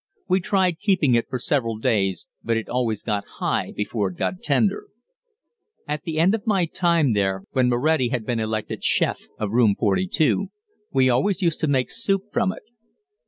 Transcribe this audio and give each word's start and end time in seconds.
We 0.27 0.39
tried 0.39 0.79
keeping 0.79 1.13
it 1.13 1.29
for 1.29 1.37
several 1.37 1.77
days, 1.77 2.25
but 2.43 2.57
it 2.57 2.67
always 2.67 3.03
got 3.03 3.23
high 3.37 3.71
before 3.75 4.09
it 4.09 4.15
got 4.17 4.41
tender. 4.41 4.87
At 5.87 6.05
the 6.05 6.17
end 6.19 6.33
of 6.33 6.47
my 6.47 6.65
time 6.65 7.13
there, 7.13 7.43
when 7.51 7.69
Moretti 7.69 8.09
had 8.09 8.25
been 8.25 8.39
elected 8.39 8.83
chef 8.83 9.27
of 9.37 9.51
Room 9.51 9.75
42, 9.75 10.47
we 10.91 11.07
always 11.07 11.43
used 11.43 11.59
to 11.59 11.67
make 11.67 11.91
soup 11.91 12.23
from 12.31 12.51
it. 12.51 12.63